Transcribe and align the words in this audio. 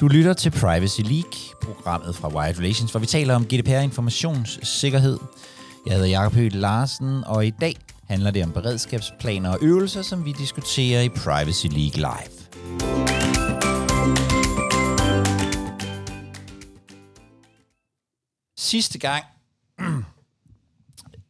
Du 0.00 0.08
lytter 0.08 0.32
til 0.32 0.50
Privacy 0.50 1.00
League, 1.00 1.32
programmet 1.62 2.14
fra 2.14 2.28
Wired 2.28 2.58
Relations, 2.58 2.90
hvor 2.90 3.00
vi 3.00 3.06
taler 3.06 3.34
om 3.34 3.44
GDPR 3.44 3.80
informationssikkerhed. 3.80 5.18
Jeg 5.86 5.94
hedder 5.94 6.08
Jakob 6.08 6.34
Høgh 6.34 6.54
Larsen, 6.54 7.24
og 7.24 7.46
i 7.46 7.50
dag 7.50 7.76
handler 8.08 8.30
det 8.30 8.44
om 8.44 8.52
beredskabsplaner 8.52 9.50
og 9.50 9.58
øvelser, 9.62 10.02
som 10.02 10.24
vi 10.24 10.32
diskuterer 10.32 11.02
i 11.02 11.08
Privacy 11.08 11.66
League 11.66 11.96
Live. 11.96 12.32
Sidste 18.58 18.98
gang, 18.98 19.24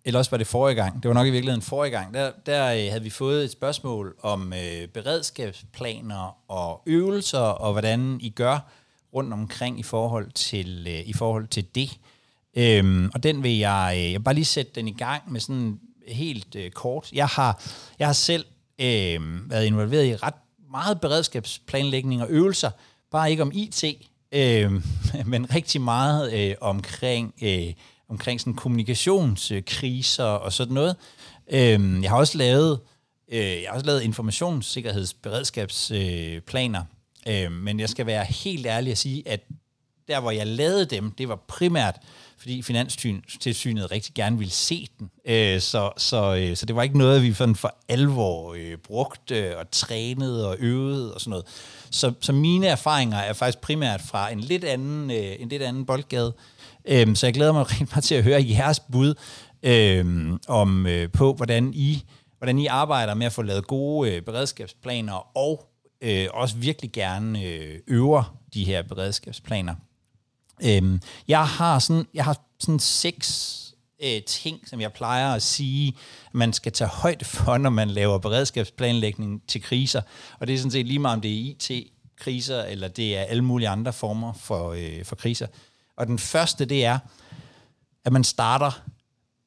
eller 0.08 0.18
også 0.18 0.30
var 0.30 0.38
det 0.38 0.46
forrige 0.46 0.74
gang, 0.74 1.02
det 1.02 1.08
var 1.08 1.14
nok 1.14 1.26
i 1.26 1.30
virkeligheden 1.30 1.62
forrige 1.62 1.90
gang, 1.90 2.14
der, 2.14 2.32
der 2.46 2.66
øh, 2.66 2.88
havde 2.88 3.02
vi 3.02 3.10
fået 3.10 3.44
et 3.44 3.50
spørgsmål 3.50 4.16
om 4.22 4.52
øh, 4.52 4.88
beredskabsplaner 4.88 6.50
og 6.50 6.82
øvelser, 6.86 7.38
og 7.38 7.72
hvordan 7.72 8.18
I 8.20 8.30
gør 8.30 8.58
rundt 9.14 9.32
omkring 9.32 9.80
i 9.80 9.82
forhold 9.82 10.30
til, 10.30 10.86
øh, 10.88 11.08
i 11.08 11.12
forhold 11.12 11.46
til 11.46 11.66
det. 11.74 11.98
Øhm, 12.56 13.10
og 13.14 13.22
den 13.22 13.42
vil 13.42 13.58
jeg, 13.58 13.94
øh, 13.96 14.02
jeg 14.02 14.12
vil 14.12 14.24
bare 14.24 14.34
lige 14.34 14.44
sætte 14.44 14.72
den 14.74 14.88
i 14.88 14.92
gang 14.92 15.32
med 15.32 15.40
sådan 15.40 15.80
helt 16.08 16.54
øh, 16.54 16.70
kort. 16.70 17.12
Jeg 17.12 17.26
har, 17.26 17.62
jeg 17.98 18.08
har 18.08 18.12
selv 18.12 18.44
øh, 18.78 19.50
været 19.50 19.64
involveret 19.64 20.06
i 20.06 20.16
ret 20.16 20.34
meget 20.70 21.00
beredskabsplanlægning 21.00 22.22
og 22.22 22.28
øvelser, 22.30 22.70
bare 23.10 23.30
ikke 23.30 23.42
om 23.42 23.52
IT, 23.54 23.84
øh, 24.32 24.72
men 25.32 25.54
rigtig 25.54 25.80
meget 25.80 26.32
øh, 26.32 26.54
omkring, 26.60 27.34
øh, 27.42 27.72
omkring 28.08 28.40
sådan 28.40 28.54
kommunikationskriser 28.54 30.24
og 30.24 30.52
sådan 30.52 30.74
noget. 30.74 30.96
Øh, 31.50 32.02
jeg 32.02 32.10
har 32.10 32.16
også 32.16 32.38
lavet 32.38 32.80
øh, 33.32 33.38
jeg 33.38 33.64
har 33.66 33.74
også 33.74 33.86
lavet 33.86 34.02
informationssikkerhedsberedskabsplaner, 34.02 36.82
øh, 37.28 37.52
men 37.52 37.80
jeg 37.80 37.88
skal 37.88 38.06
være 38.06 38.24
helt 38.24 38.66
ærlig 38.66 38.90
at 38.90 38.98
sige, 38.98 39.28
at 39.28 39.40
der 40.08 40.20
hvor 40.20 40.30
jeg 40.30 40.46
lavede 40.46 40.84
dem, 40.84 41.10
det 41.10 41.28
var 41.28 41.44
primært 41.48 41.96
fordi 42.38 42.62
Finanstilsynet 42.62 43.90
rigtig 43.90 44.14
gerne 44.14 44.38
ville 44.38 44.52
se 44.52 44.88
den. 44.98 45.10
Øh, 45.24 45.60
så, 45.60 45.90
så, 45.96 46.36
øh, 46.36 46.56
så 46.56 46.66
det 46.66 46.76
var 46.76 46.82
ikke 46.82 46.98
noget, 46.98 47.22
vi 47.22 47.34
sådan 47.34 47.56
for 47.56 47.74
alvor 47.88 48.54
øh, 48.54 48.76
brugte 48.76 49.58
og 49.58 49.70
trænede 49.70 50.48
og 50.48 50.56
øvede 50.58 51.14
og 51.14 51.20
sådan 51.20 51.30
noget. 51.30 51.46
Så, 51.90 52.12
så 52.20 52.32
mine 52.32 52.66
erfaringer 52.66 53.18
er 53.18 53.32
faktisk 53.32 53.60
primært 53.60 54.00
fra 54.00 54.32
en 54.32 54.40
lidt 54.40 54.64
anden, 54.64 55.10
øh, 55.10 55.36
en 55.38 55.48
lidt 55.48 55.62
anden 55.62 55.86
boldgade. 55.86 56.32
Øh, 56.36 56.57
Øhm, 56.88 57.14
så 57.14 57.26
jeg 57.26 57.34
glæder 57.34 57.52
mig 57.52 57.66
rigtig 57.70 57.88
meget 57.90 58.04
til 58.04 58.14
at 58.14 58.24
høre 58.24 58.44
jeres 58.48 58.80
bud 58.80 59.14
øhm, 59.62 60.38
om 60.48 60.86
øh, 60.86 61.12
på, 61.12 61.32
hvordan 61.32 61.74
I, 61.74 62.04
hvordan 62.38 62.58
I 62.58 62.66
arbejder 62.66 63.14
med 63.14 63.26
at 63.26 63.32
få 63.32 63.42
lavet 63.42 63.66
gode 63.66 64.12
øh, 64.12 64.22
beredskabsplaner 64.22 65.36
og 65.36 65.68
øh, 66.02 66.26
også 66.32 66.56
virkelig 66.56 66.92
gerne 66.92 67.44
øh, 67.44 67.78
øver 67.86 68.38
de 68.54 68.64
her 68.64 68.82
beredskabsplaner. 68.82 69.74
Øhm, 70.64 71.00
jeg 71.28 71.46
har 71.46 71.78
sådan, 71.78 72.06
jeg 72.14 72.24
har 72.24 72.36
sådan 72.60 72.78
seks 72.78 73.58
øh, 74.04 74.22
ting, 74.22 74.68
som 74.68 74.80
jeg 74.80 74.92
plejer 74.92 75.34
at 75.34 75.42
sige, 75.42 75.96
man 76.32 76.52
skal 76.52 76.72
tage 76.72 76.88
højde 76.88 77.24
for, 77.24 77.58
når 77.58 77.70
man 77.70 77.90
laver 77.90 78.18
beredskabsplanlægning 78.18 79.42
til 79.48 79.62
kriser. 79.62 80.02
Og 80.40 80.46
det 80.46 80.54
er 80.54 80.58
sådan 80.58 80.70
set 80.70 80.86
lige 80.86 80.98
meget, 80.98 81.14
om 81.14 81.20
det 81.20 81.30
er 81.30 81.50
IT-kriser, 81.50 82.62
eller 82.62 82.88
det 82.88 83.16
er 83.16 83.22
alle 83.22 83.44
mulige 83.44 83.68
andre 83.68 83.92
former 83.92 84.32
for, 84.32 84.72
øh, 84.72 85.04
for 85.04 85.16
kriser. 85.16 85.46
Og 85.98 86.06
den 86.06 86.18
første, 86.18 86.64
det 86.64 86.84
er, 86.84 86.98
at 88.04 88.12
man 88.12 88.24
starter 88.24 88.70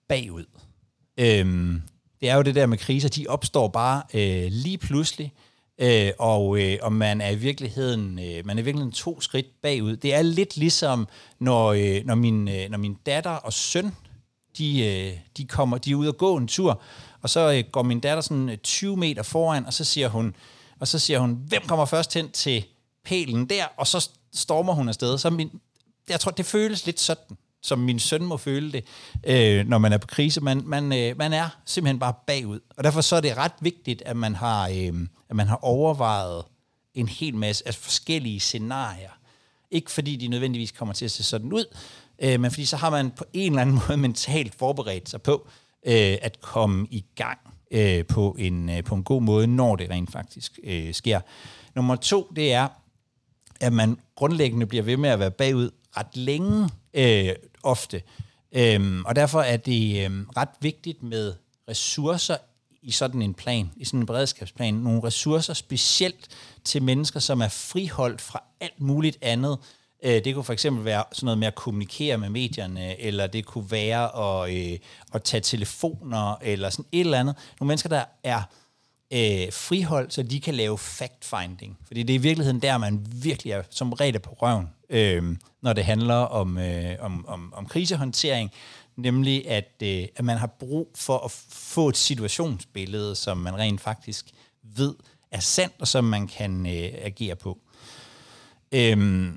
bagud. 0.07 0.45
Øhm, 1.17 1.81
det 2.21 2.29
er 2.29 2.35
jo 2.35 2.41
det 2.41 2.55
der 2.55 2.65
med 2.65 2.77
kriser, 2.77 3.09
de 3.09 3.27
opstår 3.27 3.67
bare 3.67 4.03
øh, 4.13 4.47
lige 4.51 4.77
pludselig, 4.77 5.33
øh, 5.77 6.11
og, 6.19 6.61
øh, 6.61 6.77
og 6.81 6.93
man 6.93 7.21
er 7.21 7.29
i 7.29 7.35
virkeligheden 7.35 8.19
øh, 8.19 8.45
man 8.45 8.57
er 8.57 8.61
i 8.61 8.65
virkeligheden 8.65 8.91
to 8.91 9.21
skridt 9.21 9.61
bagud. 9.61 9.95
Det 9.95 10.13
er 10.13 10.21
lidt 10.21 10.57
ligesom 10.57 11.07
når 11.39 11.71
øh, 11.71 12.05
når 12.05 12.15
min 12.15 12.47
øh, 12.47 12.69
når 12.69 12.77
min 12.77 12.97
datter 13.05 13.31
og 13.31 13.53
søn 13.53 13.95
de 14.57 14.85
øh, 14.85 15.17
de 15.37 15.45
kommer 15.45 15.77
de 15.77 15.91
er 15.91 15.95
ude 15.95 16.09
og 16.09 16.17
gå 16.17 16.37
en 16.37 16.47
tur, 16.47 16.81
og 17.21 17.29
så 17.29 17.53
øh, 17.53 17.63
går 17.71 17.83
min 17.83 17.99
datter 17.99 18.21
sådan 18.21 18.49
øh, 18.49 18.57
20 18.57 18.97
meter 18.97 19.23
foran, 19.23 19.65
og 19.65 19.73
så 19.73 19.83
siger 19.83 20.09
hun 20.09 20.35
og 20.79 20.87
så 20.87 20.99
siger 20.99 21.19
hun, 21.19 21.39
hvem 21.47 21.61
kommer 21.67 21.85
først 21.85 22.13
hen 22.13 22.31
til 22.31 22.65
pælen 23.05 23.45
der, 23.45 23.65
og 23.77 23.87
så 23.87 24.09
stormer 24.33 24.73
hun 24.73 24.89
afsted. 24.89 25.17
Så 25.17 25.29
min, 25.29 25.51
jeg 26.11 26.19
tror, 26.19 26.31
det 26.31 26.45
føles 26.45 26.85
lidt 26.85 26.99
sådan 26.99 27.37
som 27.61 27.79
min 27.79 27.99
søn 27.99 28.25
må 28.25 28.37
føle 28.37 28.71
det, 28.71 28.85
øh, 29.23 29.67
når 29.67 29.77
man 29.77 29.93
er 29.93 29.97
på 29.97 30.07
krise. 30.07 30.41
Man, 30.41 30.61
man, 30.65 30.93
øh, 30.93 31.17
man 31.17 31.33
er 31.33 31.49
simpelthen 31.65 31.99
bare 31.99 32.13
bagud. 32.27 32.59
Og 32.77 32.83
derfor 32.83 33.01
så 33.01 33.15
er 33.15 33.21
det 33.21 33.37
ret 33.37 33.51
vigtigt, 33.61 34.03
at 34.05 34.17
man 34.17 34.35
har, 34.35 34.69
øh, 34.69 35.07
at 35.29 35.35
man 35.35 35.47
har 35.47 35.59
overvejet 35.61 36.43
en 36.93 37.07
hel 37.07 37.35
masse 37.35 37.67
altså 37.67 37.81
forskellige 37.81 38.39
scenarier. 38.39 39.09
Ikke 39.71 39.91
fordi 39.91 40.15
de 40.15 40.27
nødvendigvis 40.27 40.71
kommer 40.71 40.93
til 40.93 41.05
at 41.05 41.11
se 41.11 41.23
sådan 41.23 41.53
ud, 41.53 41.65
øh, 42.21 42.39
men 42.39 42.51
fordi 42.51 42.65
så 42.65 42.77
har 42.77 42.89
man 42.89 43.11
på 43.11 43.25
en 43.33 43.51
eller 43.51 43.61
anden 43.61 43.75
måde 43.87 43.97
mentalt 43.97 44.55
forberedt 44.55 45.09
sig 45.09 45.21
på 45.21 45.47
øh, 45.85 46.17
at 46.21 46.41
komme 46.41 46.87
i 46.91 47.05
gang 47.15 47.39
øh, 47.71 48.05
på, 48.05 48.35
en, 48.39 48.69
øh, 48.69 48.83
på 48.83 48.95
en 48.95 49.03
god 49.03 49.21
måde, 49.21 49.47
når 49.47 49.75
det 49.75 49.89
rent 49.89 50.11
faktisk 50.11 50.59
øh, 50.63 50.93
sker. 50.93 51.19
Nummer 51.75 51.95
to, 51.95 52.31
det 52.35 52.53
er, 52.53 52.67
at 53.59 53.73
man 53.73 53.97
grundlæggende 54.15 54.65
bliver 54.65 54.83
ved 54.83 54.97
med 54.97 55.09
at 55.09 55.19
være 55.19 55.31
bagud 55.31 55.69
ret 55.97 56.17
længe, 56.17 56.69
øh, 56.93 57.35
ofte. 57.63 58.01
Øhm, 58.51 59.05
og 59.05 59.15
derfor 59.15 59.41
er 59.41 59.57
det 59.57 60.05
øhm, 60.05 60.27
ret 60.37 60.49
vigtigt 60.61 61.03
med 61.03 61.33
ressourcer 61.69 62.37
i 62.81 62.91
sådan 62.91 63.21
en 63.21 63.33
plan, 63.33 63.71
i 63.77 63.85
sådan 63.85 63.99
en 63.99 64.05
beredskabsplan, 64.05 64.73
nogle 64.73 65.03
ressourcer 65.03 65.53
specielt 65.53 66.27
til 66.63 66.83
mennesker, 66.83 67.19
som 67.19 67.41
er 67.41 67.47
friholdt 67.47 68.21
fra 68.21 68.43
alt 68.59 68.81
muligt 68.81 69.17
andet. 69.21 69.57
Øh, 70.03 70.23
det 70.23 70.33
kunne 70.33 70.43
for 70.43 70.53
eksempel 70.53 70.85
være 70.85 71.03
sådan 71.11 71.25
noget 71.25 71.37
med 71.37 71.47
at 71.47 71.55
kommunikere 71.55 72.17
med 72.17 72.29
medierne, 72.29 72.99
eller 73.01 73.27
det 73.27 73.45
kunne 73.45 73.71
være 73.71 74.43
at, 74.43 74.55
øh, 74.55 74.79
at 75.13 75.23
tage 75.23 75.41
telefoner, 75.41 76.35
eller 76.41 76.69
sådan 76.69 76.85
et 76.91 76.99
eller 76.99 77.19
andet. 77.19 77.35
Nogle 77.59 77.67
mennesker, 77.67 77.89
der 77.89 78.03
er 78.23 78.41
øh, 79.11 79.53
friholdt, 79.53 80.13
så 80.13 80.23
de 80.23 80.41
kan 80.41 80.55
lave 80.55 80.77
fact-finding. 80.77 81.77
Fordi 81.87 82.03
det 82.03 82.13
er 82.13 82.19
i 82.19 82.21
virkeligheden 82.21 82.61
der, 82.61 82.77
man 82.77 83.07
virkelig 83.11 83.53
er 83.53 83.63
som 83.69 83.93
regel 83.93 84.19
på 84.19 84.37
røven, 84.41 84.69
øh, 84.89 85.37
når 85.61 85.73
det 85.73 85.85
handler 85.85 86.15
om, 86.15 86.57
øh, 86.57 86.95
om, 86.99 87.27
om, 87.27 87.53
om 87.53 87.65
krisehåndtering. 87.65 88.51
Nemlig, 88.95 89.49
at, 89.49 89.73
øh, 89.83 90.07
at 90.15 90.25
man 90.25 90.37
har 90.37 90.47
brug 90.47 90.91
for 90.95 91.17
at 91.17 91.31
få 91.49 91.89
et 91.89 91.97
situationsbillede, 91.97 93.15
som 93.15 93.37
man 93.37 93.57
rent 93.57 93.81
faktisk 93.81 94.25
ved 94.63 94.95
er 95.31 95.39
sandt, 95.39 95.73
og 95.79 95.87
som 95.87 96.03
man 96.03 96.27
kan 96.27 96.65
øh, 96.65 96.91
agere 97.01 97.35
på. 97.35 97.57
Øh, 98.71 99.27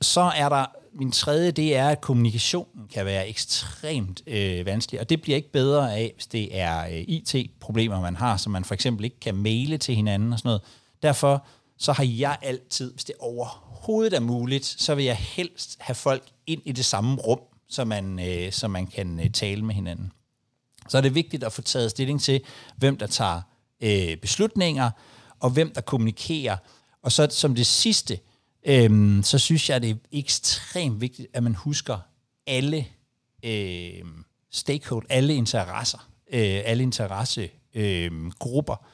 så 0.00 0.20
er 0.20 0.48
der 0.48 0.66
min 0.94 1.12
tredje, 1.12 1.50
det 1.50 1.76
er, 1.76 1.88
at 1.88 2.00
kommunikationen 2.00 2.88
kan 2.92 3.06
være 3.06 3.28
ekstremt 3.28 4.22
øh, 4.26 4.66
vanskelig, 4.66 5.00
og 5.00 5.10
det 5.10 5.22
bliver 5.22 5.36
ikke 5.36 5.52
bedre 5.52 5.94
af, 5.96 6.12
hvis 6.14 6.26
det 6.26 6.58
er 6.58 6.86
øh, 6.86 7.04
IT-problemer, 7.08 8.00
man 8.00 8.16
har, 8.16 8.36
som 8.36 8.52
man 8.52 8.64
for 8.64 8.74
eksempel 8.74 9.04
ikke 9.04 9.20
kan 9.20 9.34
maile 9.34 9.78
til 9.78 9.94
hinanden 9.94 10.32
og 10.32 10.38
sådan 10.38 10.48
noget. 10.48 10.62
Derfor 11.02 11.46
så 11.78 11.92
har 11.92 12.04
jeg 12.04 12.38
altid, 12.42 12.92
hvis 12.92 13.04
det 13.04 13.14
overhovedet 13.18 14.14
er 14.14 14.20
muligt, 14.20 14.64
så 14.64 14.94
vil 14.94 15.04
jeg 15.04 15.16
helst 15.16 15.76
have 15.80 15.94
folk 15.94 16.22
ind 16.46 16.62
i 16.64 16.72
det 16.72 16.84
samme 16.84 17.16
rum, 17.16 17.40
så 17.68 17.84
man, 17.84 18.20
øh, 18.28 18.52
så 18.52 18.68
man 18.68 18.86
kan 18.86 19.20
øh, 19.20 19.30
tale 19.30 19.64
med 19.64 19.74
hinanden. 19.74 20.12
Så 20.88 20.96
er 20.96 21.02
det 21.02 21.14
vigtigt 21.14 21.44
at 21.44 21.52
få 21.52 21.62
taget 21.62 21.90
stilling 21.90 22.20
til, 22.20 22.40
hvem 22.76 22.96
der 22.96 23.06
tager 23.06 23.40
øh, 23.80 24.16
beslutninger, 24.16 24.90
og 25.40 25.50
hvem 25.50 25.72
der 25.74 25.80
kommunikerer. 25.80 26.56
Og 27.02 27.12
så 27.12 27.28
som 27.30 27.54
det 27.54 27.66
sidste, 27.66 28.18
øhm, 28.66 29.22
så 29.22 29.38
synes 29.38 29.70
jeg, 29.70 29.82
det 29.82 29.90
er 29.90 29.94
ekstremt 30.12 31.00
vigtigt, 31.00 31.28
at 31.32 31.42
man 31.42 31.54
husker 31.54 31.98
alle 32.46 32.86
øh, 33.44 34.02
stakeholder, 34.50 35.06
alle 35.10 35.34
interesser, 35.34 36.08
øh, 36.32 36.60
alle 36.64 36.82
interessegrupper. 36.82 38.74
Øh, 38.74 38.88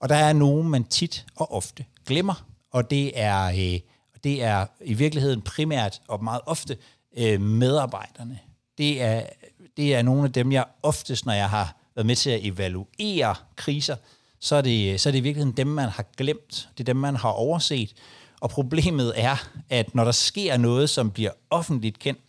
og 0.00 0.08
der 0.08 0.14
er 0.14 0.32
nogen, 0.32 0.68
man 0.68 0.84
tit 0.84 1.26
og 1.36 1.52
ofte 1.52 1.84
glemmer, 2.06 2.46
og 2.70 2.90
det 2.90 3.20
er, 3.20 3.44
øh, 3.44 3.80
det 4.24 4.42
er 4.42 4.66
i 4.84 4.94
virkeligheden 4.94 5.42
primært 5.42 6.00
og 6.08 6.24
meget 6.24 6.40
ofte 6.46 6.76
øh, 7.16 7.40
medarbejderne. 7.40 8.38
Det 8.78 9.02
er, 9.02 9.26
det 9.76 9.94
er 9.94 10.02
nogle 10.02 10.24
af 10.24 10.32
dem, 10.32 10.52
jeg 10.52 10.64
oftest, 10.82 11.26
når 11.26 11.32
jeg 11.32 11.50
har 11.50 11.76
været 11.94 12.06
med 12.06 12.16
til 12.16 12.30
at 12.30 12.40
evaluere 12.42 13.34
kriser, 13.56 13.96
så 14.40 14.56
er 14.56 14.60
det, 14.60 15.00
så 15.00 15.08
er 15.08 15.10
det 15.10 15.18
i 15.18 15.22
virkeligheden 15.22 15.56
dem, 15.56 15.66
man 15.66 15.88
har 15.88 16.04
glemt. 16.16 16.68
Det 16.78 16.80
er 16.80 16.84
dem, 16.84 16.96
man 16.96 17.16
har 17.16 17.28
overset. 17.28 17.94
Og 18.40 18.50
problemet 18.50 19.12
er, 19.16 19.48
at 19.70 19.94
når 19.94 20.04
der 20.04 20.12
sker 20.12 20.56
noget, 20.56 20.90
som 20.90 21.10
bliver 21.10 21.30
offentligt 21.50 21.98
kendt, 21.98 22.20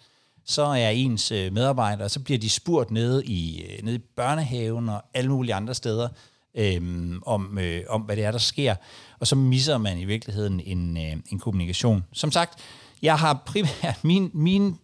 så 0.46 0.64
er 0.64 0.90
ens 0.90 1.32
øh, 1.32 1.54
medarbejdere, 1.54 2.10
så 2.10 2.20
bliver 2.20 2.40
de 2.40 2.50
spurgt 2.50 2.92
nede 2.92 3.26
i, 3.26 3.62
øh, 3.62 3.84
nede 3.84 3.96
i 3.96 4.02
børnehaven 4.16 4.90
og 4.90 5.04
alle 5.14 5.32
mulige 5.32 5.54
andre 5.54 5.74
steder, 5.74 6.10
øhm, 6.56 7.22
om, 7.26 7.58
øh, 7.58 7.84
om 7.90 8.02
hvad 8.02 8.16
det 8.16 8.24
er, 8.24 8.32
der 8.32 8.38
sker. 8.38 8.76
Og 9.20 9.28
så 9.28 9.36
misser 9.36 9.78
man 9.78 9.98
i 10.00 10.06
virkeligheden 10.06 10.60
en, 10.60 10.98
øh, 10.98 11.16
en 11.32 11.40
kommunikation. 11.40 12.06
Som 12.14 12.32
sagt, 12.32 12.60
jeg 13.02 13.20
har 13.20 13.44
primært 13.46 14.04
min, 14.12 14.32
min, 14.34 14.78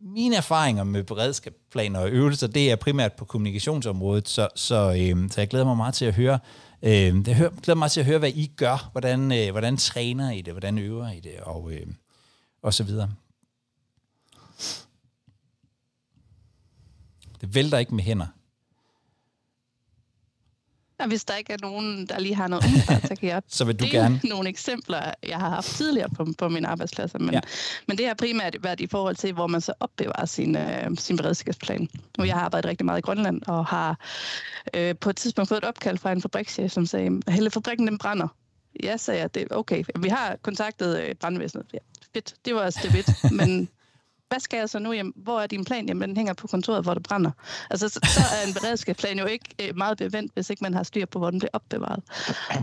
mine 0.00 0.36
erfaringer 0.36 0.84
med 0.84 1.02
beredskabsplaner 1.02 2.00
og 2.00 2.10
øvelser, 2.10 2.46
det 2.46 2.70
er 2.70 2.76
primært 2.76 3.12
på 3.12 3.24
kommunikationsområdet, 3.24 4.28
så, 4.28 4.48
så, 4.54 4.94
øh, 4.98 5.30
så 5.30 5.40
jeg 5.40 5.48
glæder 5.48 5.64
mig 5.64 5.76
meget 5.76 5.94
til 5.94 6.04
at 6.04 6.14
høre, 6.14 6.38
øh, 6.82 7.28
jeg 7.28 7.50
glæder 7.62 7.74
mig 7.74 7.90
til 7.90 8.00
at 8.00 8.06
høre, 8.06 8.18
hvad 8.18 8.32
I 8.34 8.52
gør, 8.56 8.88
hvordan, 8.92 9.32
øh, 9.32 9.50
hvordan 9.50 9.76
træner 9.76 10.30
I 10.30 10.42
det, 10.42 10.52
hvordan 10.52 10.78
øver 10.78 11.10
I 11.10 11.20
det, 11.20 11.40
og, 11.40 11.72
øh, 11.72 11.86
og 12.62 12.74
så 12.74 12.84
videre. 12.84 13.14
Det 17.40 17.54
vælter 17.54 17.78
ikke 17.78 17.94
med 17.94 18.04
hænder. 18.04 18.26
Og 21.02 21.08
hvis 21.08 21.24
der 21.24 21.36
ikke 21.36 21.52
er 21.52 21.56
nogen, 21.62 22.06
der 22.06 22.18
lige 22.20 22.34
har 22.34 22.48
noget 22.48 22.64
umiddelbart, 22.64 23.02
så 23.08 23.14
kan 23.20 23.28
jeg 23.28 23.42
så 23.48 23.64
vil 23.64 23.80
du 23.80 23.84
dele 23.84 23.98
gerne. 23.98 24.20
nogle 24.24 24.48
eksempler, 24.48 25.12
jeg 25.28 25.36
har 25.38 25.48
haft 25.48 25.66
tidligere 25.66 26.08
på, 26.08 26.26
på 26.38 26.48
mine 26.48 26.68
arbejdspladser. 26.68 27.18
Men, 27.18 27.28
Ja. 27.30 27.34
ja. 27.34 27.40
men 27.88 27.98
det 27.98 28.06
har 28.06 28.14
primært 28.14 28.56
været 28.62 28.80
i 28.80 28.86
forhold 28.86 29.16
til, 29.16 29.32
hvor 29.32 29.46
man 29.46 29.60
så 29.60 29.72
opbevarer 29.80 30.26
sin, 30.26 30.56
øh, 30.56 30.96
sin 30.98 31.16
beredskabsplan. 31.16 31.88
Nu 32.18 32.24
jeg 32.24 32.34
har 32.34 32.44
arbejdet 32.44 32.68
rigtig 32.68 32.84
meget 32.86 32.98
i 32.98 33.02
Grønland, 33.02 33.42
og 33.46 33.66
har 33.66 33.98
øh, 34.74 34.94
på 35.00 35.10
et 35.10 35.16
tidspunkt 35.16 35.48
fået 35.48 35.58
et 35.58 35.64
opkald 35.64 35.98
fra 35.98 36.12
en 36.12 36.22
fabrikschef, 36.22 36.72
som 36.72 36.86
sagde, 36.86 37.22
hele 37.28 37.50
fabrikken 37.50 37.86
den 37.86 37.98
brænder. 37.98 38.28
Jeg 38.82 39.00
sagde, 39.00 39.20
at 39.22 39.34
det 39.34 39.46
okay. 39.50 39.84
Vi 40.00 40.08
har 40.08 40.36
kontaktet 40.42 41.00
øh, 41.00 41.14
brandvæsenet. 41.14 41.66
Ja, 41.74 41.78
fedt, 42.14 42.34
det 42.44 42.54
var 42.54 42.70
step 42.70 42.94
1. 42.94 43.32
Men 43.32 43.68
hvad 44.32 44.40
skal 44.40 44.58
jeg 44.58 44.68
så 44.68 44.78
nu? 44.78 44.92
Jamen, 44.92 45.12
hvor 45.16 45.40
er 45.40 45.46
din 45.46 45.64
plan? 45.64 45.86
Jamen, 45.86 46.08
den 46.08 46.16
hænger 46.16 46.32
på 46.32 46.46
kontoret, 46.46 46.84
hvor 46.84 46.94
det 46.94 47.02
brænder. 47.02 47.30
Altså, 47.70 47.88
så, 47.88 48.00
så 48.02 48.20
er 48.20 48.48
en 48.48 48.54
beredskabsplan 48.54 49.18
jo 49.18 49.26
ikke 49.26 49.44
øh, 49.62 49.76
meget 49.76 49.98
bevendt, 49.98 50.32
hvis 50.34 50.50
ikke 50.50 50.64
man 50.64 50.74
har 50.74 50.82
styr 50.82 51.06
på, 51.06 51.18
hvor 51.18 51.30
den 51.30 51.38
bliver 51.38 51.50
opbevaret. 51.52 52.02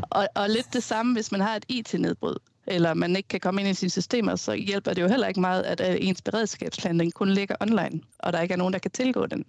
Og, 0.02 0.28
og 0.36 0.50
lidt 0.50 0.74
det 0.74 0.84
samme, 0.84 1.14
hvis 1.14 1.32
man 1.32 1.42
har 1.42 1.56
et 1.56 1.66
IT-nedbrud, 1.70 2.36
eller 2.68 2.94
man 2.94 3.16
ikke 3.16 3.30
kan 3.30 3.40
komme 3.40 3.62
ind 3.62 3.70
i 3.70 3.74
sine 3.74 3.90
systemer, 3.90 4.36
så 4.36 4.54
hjælper 4.54 4.94
det 4.94 5.02
jo 5.02 5.08
heller 5.08 5.28
ikke 5.28 5.40
meget, 5.40 5.64
at 5.64 5.82
øh, 5.82 5.98
ens 6.00 6.22
beredskabsplan 6.22 7.00
den 7.00 7.12
kun 7.12 7.30
ligger 7.30 7.56
online, 7.60 8.02
og 8.20 8.34
der 8.34 8.42
ikke 8.42 8.54
er 8.54 8.58
nogen, 8.58 8.74
der 8.74 8.80
kan 8.80 8.92
tilgå 8.92 9.26
den. 9.26 9.46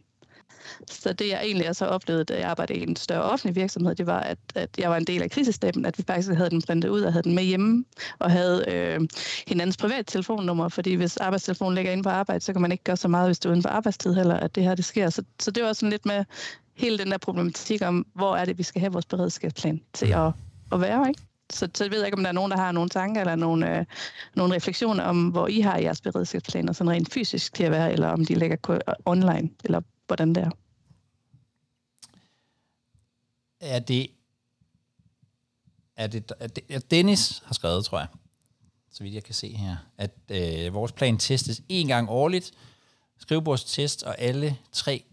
Så 0.91 1.13
det 1.13 1.29
jeg 1.29 1.41
egentlig 1.45 1.69
også 1.69 1.85
har 1.85 1.93
oplevet, 1.93 2.29
da 2.29 2.39
jeg 2.39 2.49
arbejdede 2.49 2.79
i 2.79 2.83
en 2.83 2.97
større 2.97 3.23
offentlig 3.23 3.57
virksomhed, 3.57 3.95
det 3.95 4.07
var, 4.07 4.21
at, 4.21 4.39
at 4.55 4.71
jeg 4.79 4.91
var 4.91 4.97
en 4.97 5.05
del 5.05 5.23
af 5.23 5.31
krisestaben, 5.31 5.87
at 5.87 5.99
vi 5.99 6.05
faktisk 6.07 6.29
havde 6.33 6.51
den 6.51 6.63
printet 6.63 6.89
ud 6.89 7.01
og 7.01 7.13
havde 7.13 7.23
den 7.23 7.35
med 7.35 7.45
hjemme, 7.45 7.85
og 8.19 8.31
havde 8.31 8.65
øh, 8.69 9.01
hinandens 9.47 9.77
privat 9.77 10.07
telefonnummer, 10.07 10.69
fordi 10.69 10.95
hvis 10.95 11.17
arbejdstelefonen 11.17 11.75
ligger 11.75 11.93
inde 11.93 12.03
på 12.03 12.09
arbejde, 12.09 12.45
så 12.45 12.53
kan 12.53 12.63
man 12.63 12.73
ikke 12.73 12.85
gøre 12.85 12.97
så 12.97 13.09
meget, 13.09 13.29
hvis 13.29 13.39
du 13.39 13.49
er 13.49 13.51
uden 13.51 13.63
for 13.63 13.69
arbejdstid 13.69 14.15
heller, 14.15 14.35
at 14.37 14.55
det 14.55 14.63
her 14.63 14.75
det 14.75 14.85
sker. 14.85 15.11
Så, 15.11 15.23
så 15.41 15.51
det 15.51 15.63
var 15.63 15.73
sådan 15.73 15.91
lidt 15.91 16.07
med 16.07 16.25
hele 16.75 16.99
den 16.99 17.11
der 17.11 17.19
problematik 17.19 17.83
om, 17.83 18.07
hvor 18.15 18.37
er 18.37 18.45
det, 18.45 18.59
vi 18.59 18.63
skal 18.63 18.81
have 18.81 18.93
vores 18.93 19.07
beredskabsplan 19.07 19.81
til 19.93 20.07
at, 20.07 20.33
at 20.73 20.81
være, 20.81 21.09
ikke? 21.09 21.23
Så, 21.53 21.69
så 21.75 21.85
jeg 21.85 21.91
ved 21.91 22.05
ikke, 22.05 22.17
om 22.17 22.23
der 22.23 22.29
er 22.29 22.33
nogen, 22.33 22.51
der 22.51 22.57
har 22.57 22.73
nogle 22.73 22.89
tanker 22.89 23.21
eller 23.21 23.37
nogle, 23.37 23.79
øh, 23.79 23.85
nogle 24.35 24.55
refleksioner 24.55 25.05
om, 25.05 25.29
hvor 25.29 25.47
I 25.47 25.61
har 25.61 25.79
jeres 25.79 26.01
beredskabsplaner 26.01 26.73
sådan 26.73 26.91
rent 26.91 27.13
fysisk 27.13 27.55
til 27.55 27.65
at 27.65 27.71
være, 27.71 27.93
eller 27.93 28.09
om 28.09 28.25
de 28.25 28.35
ligger 28.35 28.57
ko- 28.57 28.79
online, 29.05 29.51
eller 29.65 29.81
hvordan 30.11 30.35
det 30.35 30.43
er. 30.43 30.51
Er 33.61 33.79
det, 33.79 34.11
er 35.97 36.07
det, 36.07 36.33
er 36.41 36.47
det 36.47 36.65
er 36.69 36.79
Dennis 36.79 37.43
har 37.45 37.55
skrevet, 37.55 37.85
tror 37.85 37.99
jeg, 37.99 38.09
så 38.93 39.03
vidt 39.03 39.15
jeg 39.15 39.25
kan 39.25 39.35
se 39.35 39.53
her, 39.57 39.77
at 39.99 40.11
øh, 40.29 40.75
vores 40.75 40.93
plan 40.93 41.19
testes 41.19 41.63
en 41.69 41.87
gang 41.87 42.11
årligt, 42.11 42.53
skrivebordstest 43.19 44.03
og 44.03 44.19
alle 44.19 44.59
tre, 44.73 45.05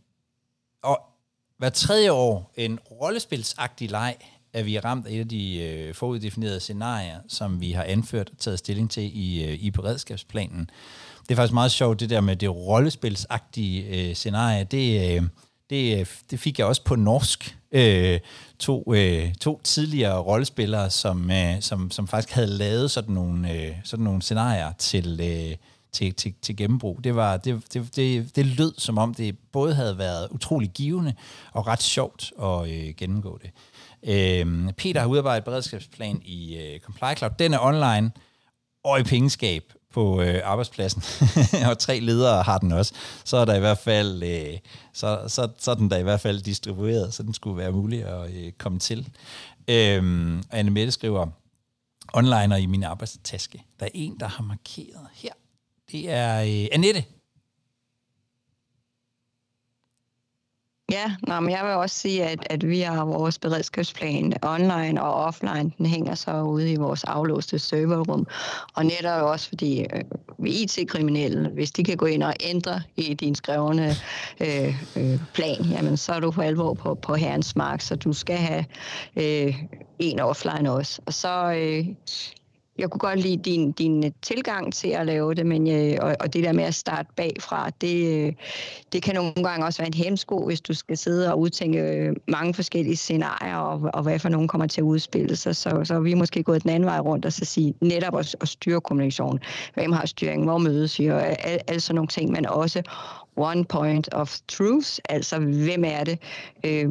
og 0.82 1.02
hver 1.58 1.70
tredje 1.70 2.12
år 2.12 2.54
en 2.56 2.80
rollespilsagtig 2.80 3.92
leg, 3.92 4.16
er 4.54 4.64
vi 4.64 4.80
ramt 4.80 5.08
af 5.08 5.12
et 5.14 5.20
af 5.20 5.30
de 5.30 5.58
øh, 5.58 5.96
foruddefinerede 5.96 6.60
scenarier, 6.60 7.20
som 7.28 7.62
vi 7.62 7.72
har 7.72 7.84
anført 7.84 8.30
og 8.30 8.38
taget 8.38 8.60
stilling 8.60 8.92
til 8.92 9.18
i, 9.18 9.44
øh, 9.44 9.54
i 9.54 9.72
beredskabsplanen. 9.72 10.70
Det 11.30 11.34
er 11.34 11.36
faktisk 11.36 11.54
meget 11.54 11.72
sjovt, 11.72 12.00
det 12.00 12.10
der 12.10 12.22
med 12.22 12.36
det 12.36 12.56
rollespilsagtige 12.56 14.10
øh, 14.10 14.16
scenarie. 14.16 14.64
Det, 14.64 15.16
øh, 15.16 15.24
det, 15.70 16.00
øh, 16.00 16.06
det 16.32 16.40
fik 16.40 16.60
jeg 16.60 16.68
også 16.68 16.84
på 16.84 16.96
norsk. 16.96 17.58
Øh, 17.72 18.20
to, 18.60 18.94
øh, 18.94 19.34
to 19.34 19.62
tidligere 19.64 20.20
rollespillere, 20.20 20.90
som, 20.90 21.32
øh, 21.32 21.62
som, 21.62 21.92
som 21.92 22.08
faktisk 22.08 22.34
havde 22.34 22.48
lavet 22.48 22.92
sådan 22.92 23.14
nogle, 23.14 23.54
øh, 23.54 23.76
sådan 23.84 24.04
nogle 24.04 24.22
scenarier 24.22 24.72
til, 24.78 25.20
øh, 25.24 25.56
til, 25.92 26.14
til, 26.14 26.34
til 26.42 26.58
gennembrug. 26.58 27.04
Det, 27.04 27.16
var, 27.16 27.38
det, 27.38 27.74
det, 27.74 27.96
det, 27.96 28.36
det 28.36 28.46
lød 28.46 28.74
som 28.78 28.98
om, 28.98 29.14
det 29.14 29.38
både 29.52 29.76
havde 29.76 29.98
været 29.98 30.28
utrolig 30.32 30.70
givende 30.70 31.14
og 31.54 31.68
ret 31.68 31.82
sjovt 31.82 32.32
at 32.44 32.70
øh, 32.70 32.94
gennemgå 32.98 33.40
det. 33.42 33.52
Øh, 34.04 34.74
Peter 34.74 35.02
har 35.02 35.08
udarbejdet 35.08 35.44
beredskabsplan 35.44 36.22
i 36.26 36.58
øh, 36.58 36.80
Comply 36.80 37.18
Cloud. 37.18 37.32
Den 37.40 37.54
er 37.54 37.60
online 37.62 38.12
og 38.84 39.00
i 39.00 39.04
pengeskab 39.04 39.74
på 39.94 40.22
øh, 40.22 40.42
arbejdspladsen, 40.44 41.04
og 41.70 41.80
tre 41.80 42.00
ledere 42.00 42.44
har 42.44 42.58
den 42.58 42.72
også, 42.72 42.94
så 43.24 43.38
er 43.38 43.46
der 43.46 43.56
i 43.56 43.60
hvert 43.60 43.78
fald 43.78 44.24
øh, 44.24 44.58
så, 44.94 45.24
så, 45.28 45.50
så 45.58 45.72
er 45.72 45.76
den 45.76 45.92
der 45.92 45.98
i 45.98 46.04
hvert 46.04 46.22
fald 46.22 46.42
distribueret, 46.42 47.14
så 47.14 47.24
den 47.24 47.34
skulle 47.34 47.58
være 47.58 47.72
mulig 47.72 48.04
at 48.06 48.34
øh, 48.36 48.52
komme 48.52 48.80
til. 48.80 49.10
Øhm, 49.68 50.44
Anne 50.52 50.72
Mette 50.72 50.92
skriver, 50.92 51.28
onliner 52.14 52.56
i 52.56 52.66
min 52.66 52.84
arbejdstaske. 52.84 53.64
Der 53.80 53.86
er 53.86 53.90
en, 53.94 54.20
der 54.20 54.28
har 54.28 54.44
markeret 54.44 55.08
her. 55.14 55.34
Det 55.92 56.12
er 56.12 56.42
øh, 56.42 56.68
Annette. 56.72 57.04
Ja, 60.92 61.16
nå, 61.28 61.40
men 61.40 61.52
jeg 61.52 61.66
vil 61.66 61.74
også 61.74 62.00
sige, 62.00 62.24
at, 62.24 62.48
at 62.50 62.68
vi 62.68 62.80
har 62.80 63.06
vores 63.06 63.40
beredskabsplan 63.40 64.34
online 64.42 65.04
og 65.04 65.14
offline. 65.14 65.72
Den 65.78 65.86
hænger 65.86 66.16
så 66.16 66.42
ude 66.42 66.72
i 66.72 66.76
vores 66.76 67.04
aflåste 67.04 67.60
serverrum. 67.60 68.28
Og 68.76 68.86
netop 68.86 69.22
også 69.22 69.48
fordi 69.48 69.82
øh, 69.82 70.04
vi 70.40 70.50
IT-kriminelle, 70.50 71.50
hvis 71.50 71.72
de 71.72 71.84
kan 71.84 71.98
gå 71.98 72.06
ind 72.06 72.24
og 72.24 72.34
ændre 72.40 72.82
i 72.96 73.14
din 73.14 73.36
skrevne 73.36 73.96
øh, 74.42 74.82
øh, 74.96 75.20
plan, 75.34 75.66
jamen 75.72 75.98
så 75.98 76.14
er 76.14 76.20
du 76.20 76.32
for 76.32 76.42
alvor 76.42 76.74
på, 76.74 76.96
på 76.96 77.16
herrens 77.16 77.56
mark, 77.56 77.82
så 77.82 77.96
du 77.96 78.14
skal 78.14 78.38
have 78.38 78.66
øh, 79.16 79.56
en 80.00 80.20
offline 80.20 80.72
også. 80.72 81.02
Og 81.06 81.14
så... 81.14 81.54
Øh, 81.54 81.86
jeg 82.78 82.90
kunne 82.90 83.00
godt 83.00 83.20
lide 83.20 83.38
din, 83.38 83.72
din 83.72 84.06
øh, 84.06 84.12
tilgang 84.22 84.74
til 84.74 84.88
at 84.88 85.06
lave 85.06 85.34
det, 85.34 85.46
men 85.46 85.68
øh, 85.68 85.98
og, 86.02 86.16
og 86.20 86.34
det 86.34 86.44
der 86.44 86.54
med 86.54 86.64
at 86.64 86.76
starte 86.76 87.10
bagfra, 87.16 87.70
det, 87.82 88.26
øh, 88.28 88.34
det 88.94 89.04
kan 89.04 89.16
nogle 89.16 89.34
gange 89.34 89.66
også 89.66 89.82
være 89.82 89.88
en 89.88 89.94
hemsko, 89.94 90.46
hvis 90.46 90.62
du 90.62 90.74
skal 90.74 90.98
sidde 90.98 91.34
og 91.34 91.40
udtænke 91.40 91.80
øh, 91.80 92.16
mange 92.28 92.54
forskellige 92.54 92.96
scenarier, 92.96 93.56
og, 93.56 93.90
og 93.94 94.04
hvad 94.04 94.20
for 94.20 94.30
nogen 94.30 94.48
kommer 94.48 94.68
til 94.68 94.82
at 94.82 94.86
udspille 94.86 95.36
sig. 95.36 95.56
Så, 95.56 95.82
så 95.84 95.94
er 95.96 96.00
vi 96.00 96.14
måske 96.14 96.44
gået 96.44 96.64
den 96.64 96.70
anden 96.70 96.86
vej 96.86 97.00
rundt 97.00 97.26
og 97.26 97.34
så 97.34 97.46
sige 97.46 97.74
netop 97.82 98.18
at, 98.18 98.36
at 98.42 98.48
styre 98.48 98.82
kommunikationen. 98.82 99.40
Hvem 99.74 99.92
har 99.92 100.06
styringen? 100.06 100.48
Hvor 100.48 100.58
mødes 100.58 101.00
vi? 101.00 101.08
Og 101.08 101.22
alle 101.22 101.70
al 101.70 101.82
sådan 101.82 101.96
nogle 101.96 102.08
ting, 102.08 102.32
men 102.32 102.46
også 102.46 102.82
one 103.36 103.66
point 103.66 104.14
of 104.14 104.38
truth, 104.48 104.98
altså 105.10 105.40
hvem 105.40 105.84
er 105.86 106.04
det? 106.04 106.20
Øh, 106.64 106.86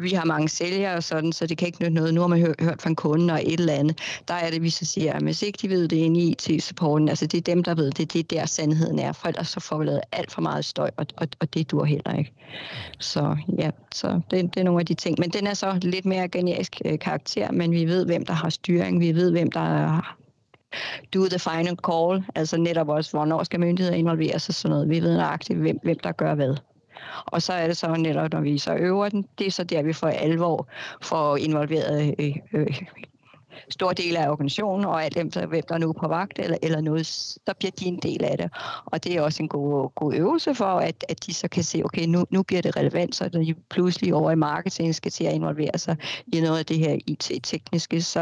vi 0.00 0.10
har 0.10 0.24
mange 0.24 0.48
sælgere 0.48 0.94
og 0.94 1.02
sådan, 1.02 1.32
så 1.32 1.46
det 1.46 1.58
kan 1.58 1.66
ikke 1.66 1.82
nytte 1.82 1.94
noget. 1.94 2.14
Nu 2.14 2.20
har 2.20 2.28
man 2.28 2.40
hørt, 2.40 2.82
fra 2.82 2.90
en 2.90 2.96
kunde 2.96 3.32
og 3.32 3.40
et 3.42 3.60
eller 3.60 3.72
andet. 3.72 3.98
Der 4.28 4.34
er 4.34 4.50
det, 4.50 4.62
vi 4.62 4.70
så 4.70 4.84
siger, 4.84 5.12
at 5.12 5.22
hvis 5.22 5.42
ikke 5.42 5.58
de 5.62 5.68
ved 5.68 5.88
det 5.88 5.96
inde 5.96 6.20
i 6.20 6.30
IT-supporten, 6.30 7.08
altså 7.08 7.26
det 7.26 7.38
er 7.38 7.54
dem, 7.54 7.62
der 7.62 7.74
ved 7.74 7.90
det, 7.90 8.12
det 8.12 8.18
er 8.18 8.22
der 8.22 8.46
sandheden 8.46 8.98
er, 8.98 9.12
for 9.12 9.28
ellers 9.28 9.48
så 9.48 9.60
får 9.60 9.78
vi 9.78 9.84
lavet 9.84 10.00
alt 10.12 10.32
for 10.32 10.40
meget 10.40 10.64
støj, 10.64 10.90
og, 10.96 11.06
og, 11.16 11.28
og 11.40 11.54
det 11.54 11.70
dur 11.70 11.84
heller 11.84 12.14
ikke. 12.18 12.32
Så 12.98 13.36
ja, 13.58 13.70
så 13.94 14.20
det, 14.30 14.54
det 14.54 14.60
er 14.60 14.64
nogle 14.64 14.80
af 14.80 14.86
de 14.86 14.94
ting. 14.94 15.16
Men 15.18 15.30
den 15.30 15.46
er 15.46 15.54
så 15.54 15.78
lidt 15.82 16.06
mere 16.06 16.28
generisk 16.28 16.80
øh, 16.84 16.98
karakter, 16.98 17.52
men 17.52 17.72
vi 17.72 17.84
ved, 17.84 18.06
hvem 18.06 18.26
der 18.26 18.32
har 18.32 18.48
styring, 18.48 19.00
vi 19.00 19.12
ved, 19.14 19.30
hvem 19.30 19.52
der 19.52 19.60
har 19.60 20.18
do 21.14 21.26
the 21.28 21.38
final 21.38 21.76
call, 21.90 22.24
altså 22.34 22.56
netop 22.56 22.88
også, 22.88 23.10
hvornår 23.10 23.42
skal 23.42 23.60
myndigheder 23.60 23.96
involvere 23.96 24.38
sig 24.38 24.54
sådan 24.54 24.70
noget. 24.70 24.88
Vi 24.88 25.00
ved 25.00 25.16
nøjagtigt, 25.16 25.58
hvem, 25.58 25.78
hvem 25.82 25.98
der 25.98 26.12
gør 26.12 26.34
hvad. 26.34 26.56
Og 27.26 27.42
så 27.42 27.52
er 27.52 27.66
det 27.66 27.76
så 27.76 27.96
netop, 27.96 28.32
når 28.32 28.40
vi 28.40 28.58
så 28.58 28.74
øver 28.74 29.08
den, 29.08 29.26
det 29.38 29.46
er 29.46 29.50
så 29.50 29.64
der, 29.64 29.82
vi 29.82 29.92
for 29.92 30.06
alvor 30.06 30.68
får 31.02 31.36
involveret 31.36 32.14
øh, 32.18 32.36
øh, 32.52 32.82
stor 33.68 33.92
del 33.92 34.16
af 34.16 34.30
organisationen, 34.30 34.84
og 34.86 35.04
alt 35.04 35.14
dem, 35.14 35.28
hvem 35.28 35.62
der 35.68 35.74
er 35.74 35.78
nu 35.78 35.92
på 35.92 36.08
vagt 36.08 36.38
eller, 36.38 36.56
eller 36.62 36.80
noget, 36.80 37.06
så 37.06 37.54
bliver 37.58 37.72
de 37.80 37.84
en 37.86 37.98
del 38.02 38.24
af 38.24 38.38
det. 38.38 38.50
Og 38.84 39.04
det 39.04 39.16
er 39.16 39.22
også 39.22 39.42
en 39.42 39.48
god, 39.48 39.90
god 39.94 40.14
øvelse 40.14 40.54
for, 40.54 40.64
at, 40.64 41.04
at 41.08 41.26
de 41.26 41.34
så 41.34 41.48
kan 41.48 41.64
se, 41.64 41.82
okay, 41.84 42.06
nu, 42.06 42.24
nu 42.30 42.42
bliver 42.42 42.62
det 42.62 42.76
relevant, 42.76 43.14
så 43.14 43.28
de 43.28 43.54
pludselig 43.70 44.14
over 44.14 44.30
i 44.30 44.34
marketing 44.34 44.94
skal 44.94 45.10
til 45.10 45.24
at 45.24 45.32
involvere 45.32 45.78
sig 45.78 45.96
i 46.32 46.40
noget 46.40 46.58
af 46.58 46.66
det 46.66 46.78
her 46.78 46.98
IT-tekniske. 47.06 48.02
Så 48.02 48.20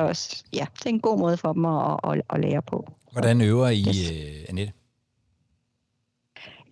ja, 0.52 0.66
det 0.78 0.86
er 0.86 0.90
en 0.90 1.00
god 1.00 1.18
måde 1.18 1.36
for 1.36 1.52
dem 1.52 1.64
at, 1.64 2.00
at, 2.04 2.22
at 2.30 2.40
lære 2.40 2.62
på. 2.62 2.86
Hvordan 3.12 3.40
øver 3.40 3.68
I, 3.68 3.84
Yes. 3.88 4.10
øh, 4.10 4.16
Annette? 4.48 4.72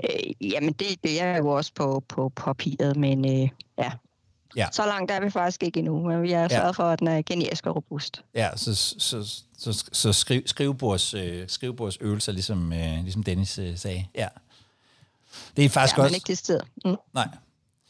Øh, 0.04 0.52
jamen, 0.52 0.72
det, 0.72 0.86
det 1.02 1.22
er 1.22 1.36
jo 1.36 1.48
også 1.48 1.72
på, 1.74 2.04
på 2.08 2.28
papiret, 2.28 2.96
men 2.96 3.24
øh, 3.24 3.48
ja. 3.78 3.92
Ja. 4.56 4.68
Så 4.72 4.86
langt 4.86 5.10
er 5.10 5.20
vi 5.20 5.30
faktisk 5.30 5.62
ikke 5.62 5.78
endnu, 5.78 6.08
men 6.08 6.22
vi 6.22 6.30
har 6.30 6.48
sørget 6.48 6.76
for, 6.76 6.82
at 6.82 6.98
den 6.98 7.08
er 7.08 7.22
generisk 7.22 7.66
og 7.66 7.76
robust. 7.76 8.22
Ja, 8.34 8.56
så, 8.56 8.74
så, 8.74 9.44
så, 9.58 9.84
så 9.92 10.12
skriv, 10.12 10.42
skrivebords, 10.46 11.14
øh, 11.14 11.48
skrivebordsøvelser, 11.48 12.32
ligesom, 12.32 12.72
øh, 12.72 13.02
ligesom 13.02 13.22
Dennis 13.22 13.58
øh, 13.58 13.78
sagde. 13.78 14.06
Ja. 14.14 14.28
Det 15.56 15.64
er 15.64 15.68
faktisk 15.68 15.98
ja, 15.98 16.02
også... 16.02 16.14
ikke 16.14 16.26
det 16.26 16.38
sted. 16.38 16.60
Mm. 16.84 16.96
Nej. 17.14 17.28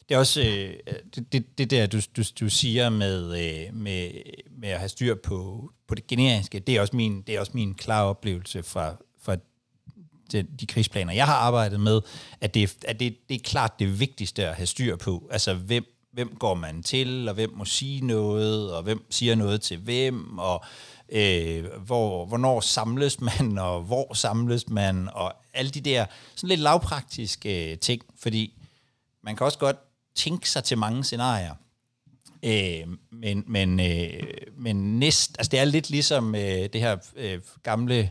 Det 0.09 0.15
er 0.15 0.19
også 0.19 0.41
øh, 0.41 0.75
det, 1.17 1.33
det, 1.33 1.59
det 1.59 1.71
der, 1.71 1.87
du, 1.87 2.01
du, 2.17 2.23
du 2.41 2.49
siger 2.49 2.89
med, 2.89 3.25
øh, 3.25 3.75
med, 3.75 4.11
med 4.51 4.69
at 4.69 4.79
have 4.79 4.89
styr 4.89 5.15
på, 5.15 5.71
på 5.87 5.95
det 5.95 6.07
generiske, 6.07 6.59
det 6.59 6.77
er 6.77 6.81
også 6.81 6.97
min, 6.97 7.23
det 7.23 7.35
er 7.35 7.41
også 7.41 7.53
min 7.55 7.75
klare 7.75 8.05
oplevelse 8.05 8.63
fra 8.63 8.97
de, 10.33 10.43
de 10.61 10.67
krigsplaner, 10.67 11.13
jeg 11.13 11.27
har 11.27 11.35
arbejdet 11.35 11.81
med, 11.81 12.01
at 12.41 12.55
det, 12.55 12.77
at 12.89 13.01
det, 13.01 13.17
det 13.29 13.35
er 13.35 13.43
klart 13.45 13.79
det 13.79 14.01
vigtigste 14.01 14.47
at 14.47 14.55
have 14.55 14.67
styr 14.67 14.97
på. 14.97 15.29
Altså, 15.31 15.55
hvem, 15.55 15.85
hvem 16.13 16.37
går 16.39 16.55
man 16.55 16.83
til, 16.83 17.29
og 17.29 17.35
hvem 17.35 17.53
må 17.57 17.65
sige 17.65 18.07
noget, 18.07 18.73
og 18.73 18.83
hvem 18.83 19.07
siger 19.11 19.35
noget 19.35 19.61
til 19.61 19.79
hvem, 19.79 20.39
og 20.39 20.65
øh, 21.09 21.65
hvor, 21.87 22.27
hvornår 22.27 22.61
samles 22.61 23.21
man, 23.21 23.59
og 23.69 23.83
hvor 23.83 24.15
samles 24.15 24.69
man, 24.69 25.09
og 25.13 25.35
alle 25.55 25.71
de 25.71 25.81
der 25.81 26.07
sådan 26.35 26.49
lidt 26.49 26.61
lavpraktiske 26.61 27.73
øh, 27.73 27.79
ting, 27.79 28.03
fordi 28.19 28.63
man 29.23 29.37
kan 29.37 29.45
også 29.45 29.59
godt 29.59 29.77
tænke 30.15 30.51
sig 30.51 30.65
til 30.65 30.79
mange 30.79 31.05
scenarier, 31.05 31.55
øh, 32.43 32.97
men, 33.11 33.45
men, 33.47 33.81
øh, 33.81 34.23
men 34.57 34.99
næst, 34.99 35.37
altså 35.39 35.51
det 35.51 35.59
er 35.59 35.65
lidt 35.65 35.91
ligesom 35.91 36.35
øh, 36.35 36.69
det 36.73 36.81
her 36.81 36.97
øh, 37.17 37.41
gamle 37.63 38.11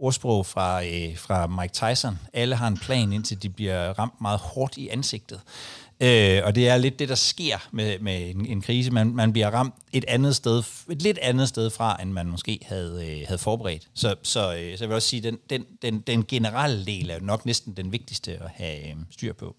ordsprog 0.00 0.46
fra, 0.46 0.84
øh, 0.84 1.16
fra 1.18 1.46
Mike 1.46 1.72
Tyson. 1.72 2.18
Alle 2.32 2.56
har 2.56 2.68
en 2.68 2.78
plan, 2.78 3.12
indtil 3.12 3.42
de 3.42 3.48
bliver 3.48 3.98
ramt 3.98 4.20
meget 4.20 4.38
hårdt 4.38 4.76
i 4.76 4.88
ansigtet. 4.88 5.40
Øh, 6.02 6.40
og 6.44 6.54
det 6.54 6.68
er 6.68 6.76
lidt 6.76 6.98
det, 6.98 7.08
der 7.08 7.14
sker 7.14 7.68
med, 7.72 7.98
med 7.98 8.30
en, 8.30 8.46
en 8.46 8.62
krise. 8.62 8.90
Man, 8.90 9.14
man 9.14 9.32
bliver 9.32 9.50
ramt 9.50 9.74
et 9.92 10.04
andet 10.08 10.36
sted, 10.36 10.62
et 10.90 11.02
lidt 11.02 11.18
andet 11.18 11.48
sted 11.48 11.70
fra, 11.70 12.02
end 12.02 12.12
man 12.12 12.26
måske 12.26 12.58
havde, 12.62 13.06
øh, 13.10 13.26
havde 13.26 13.38
forberedt. 13.38 13.88
Så, 13.94 14.14
så, 14.22 14.40
øh, 14.40 14.78
så 14.78 14.84
jeg 14.84 14.88
vil 14.88 14.94
også 14.94 15.08
sige, 15.08 15.22
den, 15.22 15.38
den, 15.50 15.64
den, 15.82 16.00
den 16.00 16.24
generelle 16.28 16.86
del 16.86 17.10
er 17.10 17.20
nok 17.20 17.46
næsten 17.46 17.72
den 17.72 17.92
vigtigste 17.92 18.32
at 18.32 18.50
have 18.54 18.88
øh, 18.88 18.96
styr 19.10 19.32
på. 19.32 19.56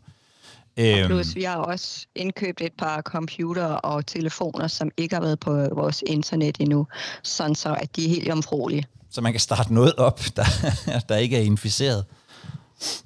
Og 0.77 0.83
øhm. 0.83 1.07
plus, 1.07 1.36
vi 1.36 1.43
har 1.43 1.55
også 1.55 2.05
indkøbt 2.15 2.62
et 2.62 2.74
par 2.77 3.01
computer 3.01 3.65
og 3.65 4.05
telefoner, 4.05 4.67
som 4.67 4.91
ikke 4.98 5.15
har 5.15 5.21
været 5.21 5.39
på 5.39 5.67
vores 5.75 6.03
internet 6.07 6.57
endnu, 6.60 6.88
sådan 7.24 7.55
så 7.55 7.74
at 7.74 7.95
de 7.95 8.05
er 8.05 8.10
helt 8.10 8.29
omfrolige. 8.29 8.86
Så 9.12 9.22
man 9.22 9.34
kan 9.34 9.39
starte 9.39 9.74
noget 9.74 9.96
op, 9.96 10.22
der, 10.36 10.46
der 11.10 11.15
ikke 11.15 11.38
er 11.38 11.41
inficeret. 11.41 12.06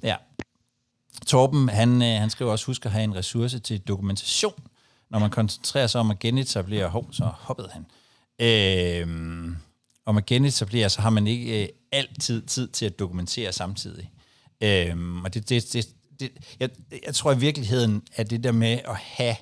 Ja. 0.02 0.16
Torben, 1.26 1.68
han, 1.68 2.02
øh, 2.02 2.20
han 2.20 2.30
skriver 2.30 2.50
også, 2.50 2.66
husk 2.66 2.86
at 2.86 2.92
have 2.92 3.04
en 3.04 3.14
ressource 3.14 3.58
til 3.58 3.80
dokumentation. 3.80 4.62
Når 5.10 5.18
man 5.18 5.30
koncentrerer 5.30 5.86
sig 5.86 6.00
om 6.00 6.10
at 6.10 6.18
genetablere, 6.18 6.88
hov, 6.88 7.08
så 7.12 7.24
hoppede 7.24 7.70
han. 7.72 7.86
Øh, 8.40 9.56
om 10.06 10.16
at 10.16 10.26
genetablere, 10.26 10.90
så 10.90 11.00
har 11.00 11.10
man 11.10 11.26
ikke 11.26 11.62
øh, 11.62 11.68
altid 11.92 12.42
tid 12.42 12.68
til 12.68 12.86
at 12.86 12.98
dokumentere 12.98 13.52
samtidig. 13.52 14.10
Øh, 14.60 15.22
og 15.24 15.34
det, 15.34 15.48
det, 15.48 15.72
det, 15.72 15.88
det 16.20 16.30
jeg, 16.60 16.70
jeg 17.06 17.14
tror 17.14 17.32
i 17.32 17.38
virkeligheden, 17.38 18.02
at 18.14 18.30
det 18.30 18.44
der 18.44 18.52
med 18.52 18.80
at 18.84 18.96
have 18.96 19.36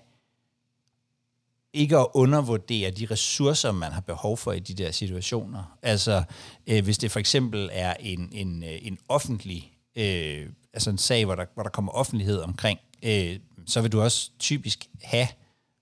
ikke 1.74 1.98
at 1.98 2.06
undervurdere 2.14 2.90
de 2.90 3.06
ressourcer, 3.10 3.72
man 3.72 3.92
har 3.92 4.00
behov 4.00 4.36
for 4.36 4.52
i 4.52 4.60
de 4.60 4.74
der 4.74 4.90
situationer. 4.90 5.78
Altså, 5.82 6.22
øh, 6.66 6.84
hvis 6.84 6.98
det 6.98 7.10
for 7.10 7.20
eksempel 7.20 7.70
er 7.72 7.94
en, 8.00 8.28
en, 8.32 8.62
øh, 8.62 8.78
en 8.82 8.98
offentlig 9.08 9.72
øh, 9.96 10.46
altså 10.74 10.90
en 10.90 10.98
sag, 10.98 11.24
hvor 11.24 11.34
der, 11.34 11.44
hvor 11.54 11.62
der 11.62 11.70
kommer 11.70 11.92
offentlighed 11.92 12.40
omkring, 12.40 12.78
øh, 13.02 13.38
så 13.66 13.80
vil 13.80 13.92
du 13.92 14.00
også 14.00 14.30
typisk 14.38 14.86
have 15.02 15.26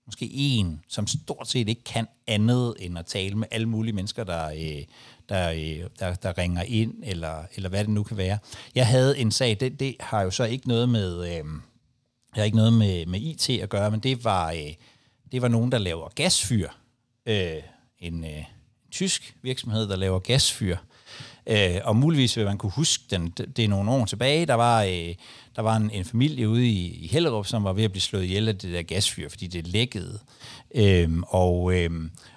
måske 0.06 0.28
en, 0.32 0.80
som 0.88 1.06
stort 1.06 1.48
set 1.48 1.68
ikke 1.68 1.84
kan 1.84 2.06
andet 2.26 2.74
end 2.78 2.98
at 2.98 3.06
tale 3.06 3.34
med 3.34 3.48
alle 3.50 3.68
mulige 3.68 3.92
mennesker, 3.92 4.24
der, 4.24 4.46
øh, 4.46 4.84
der, 5.28 5.50
øh, 5.50 5.88
der, 5.98 6.14
der 6.14 6.38
ringer 6.38 6.62
ind, 6.62 6.94
eller, 7.02 7.44
eller 7.54 7.68
hvad 7.68 7.80
det 7.80 7.90
nu 7.90 8.02
kan 8.02 8.16
være. 8.16 8.38
Jeg 8.74 8.86
havde 8.86 9.18
en 9.18 9.30
sag, 9.30 9.56
det, 9.60 9.80
det 9.80 9.96
har 10.00 10.22
jo 10.22 10.30
så 10.30 10.44
ikke 10.44 10.68
noget 10.68 10.88
med, 10.88 11.24
øh, 11.24 11.44
jeg 12.34 12.40
har 12.40 12.44
ikke 12.44 12.56
noget 12.56 12.72
med, 12.72 13.06
med 13.06 13.20
IT 13.20 13.50
at 13.50 13.68
gøre, 13.68 13.90
men 13.90 14.00
det 14.00 14.24
var, 14.24 14.50
øh, 14.52 14.74
det 15.32 15.42
var 15.42 15.48
nogen, 15.48 15.72
der 15.72 15.78
laver 15.78 16.08
gasfyr. 16.14 16.68
Øh, 17.26 17.62
en 17.98 18.24
øh, 18.24 18.44
tysk 18.90 19.36
virksomhed, 19.42 19.88
der 19.88 19.96
laver 19.96 20.18
gasfyr. 20.18 20.76
Øh, 21.46 21.76
og 21.84 21.96
muligvis 21.96 22.36
vil 22.36 22.44
man 22.44 22.58
kunne 22.58 22.72
huske 22.72 23.04
den, 23.10 23.28
det 23.28 23.64
er 23.64 23.68
nogle 23.68 23.90
år 23.90 24.04
tilbage, 24.04 24.46
der 24.46 24.54
var, 24.54 24.82
øh, 24.82 25.14
der 25.56 25.62
var 25.62 25.76
en, 25.76 25.90
en 25.90 26.04
familie 26.04 26.48
ude 26.48 26.66
i, 26.66 27.04
i 27.04 27.06
Hellerup, 27.06 27.46
som 27.46 27.64
var 27.64 27.72
ved 27.72 27.84
at 27.84 27.92
blive 27.92 28.02
slået 28.02 28.24
ihjel 28.24 28.48
af 28.48 28.58
det 28.58 28.72
der 28.72 28.82
gasfyr, 28.82 29.28
fordi 29.28 29.46
det 29.46 29.66
lækkede. 29.66 30.18
Øh, 30.74 31.10
og 31.28 31.74
øh, 31.74 31.90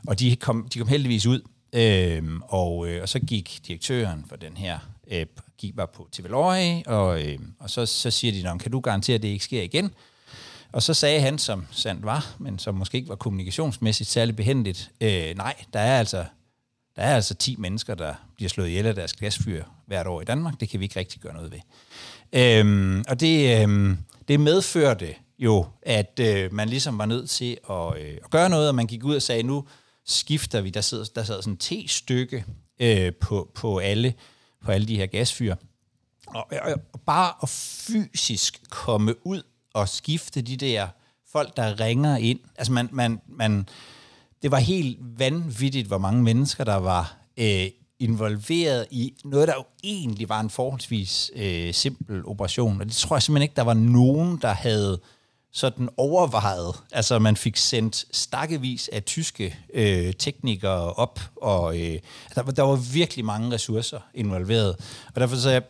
og 0.07 0.19
de, 0.19 0.35
kom, 0.35 0.67
de 0.73 0.79
kom 0.79 0.87
heldigvis 0.87 1.25
ud, 1.25 1.41
øh, 1.73 2.23
og, 2.41 2.87
øh, 2.87 3.01
og 3.01 3.09
så 3.09 3.19
gik 3.19 3.59
direktøren 3.67 4.25
for 4.29 4.35
den 4.35 4.57
her 4.57 4.79
øh, 5.11 5.25
gik 5.57 5.75
på 5.75 6.07
TV 6.11 6.27
Løje, 6.29 6.83
og, 6.85 7.23
øh, 7.23 7.39
og 7.59 7.69
så, 7.69 7.85
så 7.85 8.11
siger 8.11 8.51
de, 8.51 8.59
kan 8.59 8.71
du 8.71 8.79
garantere, 8.79 9.15
at 9.15 9.21
det 9.21 9.27
ikke 9.27 9.45
sker 9.45 9.61
igen? 9.61 9.91
Og 10.75 10.83
så 10.83 10.93
sagde 10.93 11.21
han, 11.21 11.37
som 11.37 11.65
sandt 11.71 12.05
var, 12.05 12.35
men 12.39 12.59
som 12.59 12.75
måske 12.75 12.95
ikke 12.95 13.09
var 13.09 13.15
kommunikationsmæssigt 13.15 14.09
særlig 14.09 14.35
behendigt, 14.35 14.91
øh, 15.01 15.35
nej, 15.37 15.55
der 15.73 15.79
er 15.79 15.99
altså 15.99 16.25
der 16.95 17.01
er 17.01 17.15
altså 17.15 17.33
10 17.33 17.55
mennesker, 17.55 17.95
der 17.95 18.13
bliver 18.35 18.49
slået 18.49 18.67
ihjel 18.67 18.85
af 18.85 18.95
deres 18.95 19.13
gasfyr 19.13 19.63
hvert 19.87 20.07
år 20.07 20.21
i 20.21 20.25
Danmark. 20.25 20.59
Det 20.59 20.69
kan 20.69 20.79
vi 20.79 20.85
ikke 20.85 20.99
rigtig 20.99 21.21
gøre 21.21 21.33
noget 21.33 21.51
ved. 21.51 21.59
Øhm, 22.33 23.03
og 23.07 23.19
det, 23.19 23.61
øhm, 23.61 23.97
det 24.27 24.39
medførte 24.39 25.15
jo, 25.39 25.65
at 25.81 26.19
øh, 26.21 26.53
man 26.53 26.69
ligesom 26.69 26.97
var 26.97 27.05
nødt 27.05 27.29
til 27.29 27.57
at, 27.69 27.97
øh, 27.97 28.17
at 28.23 28.29
gøre 28.31 28.49
noget, 28.49 28.69
og 28.69 28.75
man 28.75 28.87
gik 28.87 29.03
ud 29.03 29.15
og 29.15 29.21
sagde, 29.21 29.43
nu 29.43 29.67
skifter 30.05 30.61
vi. 30.61 30.69
Der 30.69 30.81
sidder, 30.81 31.05
der 31.15 31.23
sad 31.23 31.41
sådan 31.41 31.53
et 31.53 31.59
T-stykke 31.59 32.45
øh, 32.79 33.13
på, 33.13 33.51
på, 33.55 33.77
alle, 33.77 34.13
på 34.65 34.71
alle 34.71 34.87
de 34.87 34.97
her 34.97 35.05
gasfyr. 35.05 35.55
Og, 36.27 36.47
og, 36.51 36.73
og 36.93 37.01
bare 37.01 37.33
at 37.43 37.49
fysisk 37.49 38.61
komme 38.69 39.27
ud 39.27 39.41
og 39.75 39.89
skifte 39.89 40.41
de 40.41 40.57
der 40.57 40.87
folk, 41.31 41.57
der 41.57 41.79
ringer 41.79 42.17
ind. 42.17 42.39
Altså 42.55 42.73
man, 42.73 42.89
man, 42.91 43.21
man, 43.27 43.69
det 44.41 44.51
var 44.51 44.57
helt 44.57 44.97
vanvittigt, 45.01 45.87
hvor 45.87 45.97
mange 45.97 46.23
mennesker, 46.23 46.63
der 46.63 46.75
var 46.75 47.17
øh, 47.37 47.67
involveret 47.99 48.87
i 48.91 49.13
noget, 49.25 49.47
der 49.47 49.53
jo 49.57 49.65
egentlig 49.83 50.29
var 50.29 50.39
en 50.39 50.49
forholdsvis 50.49 51.31
øh, 51.35 51.73
simpel 51.73 52.25
operation. 52.25 52.81
Og 52.81 52.85
det 52.87 52.95
tror 52.95 53.15
jeg 53.15 53.23
simpelthen 53.23 53.43
ikke, 53.43 53.55
der 53.55 53.61
var 53.63 53.73
nogen, 53.73 54.39
der 54.41 54.53
havde 54.53 55.01
sådan 55.51 55.89
overvejet. 55.97 56.75
Altså 56.91 57.19
man 57.19 57.35
fik 57.35 57.57
sendt 57.57 58.05
stakkevis 58.11 58.89
af 58.93 59.03
tyske 59.03 59.55
øh, 59.73 60.13
teknikere 60.13 60.93
op, 60.93 61.19
og 61.41 61.79
øh, 61.79 61.99
der, 62.35 62.41
der 62.41 62.63
var 62.63 62.75
virkelig 62.75 63.25
mange 63.25 63.51
ressourcer 63.51 63.99
involveret. 64.13 64.75
Og 65.15 65.21
derfor 65.21 65.35
så 65.35 65.49
jeg 65.49 65.63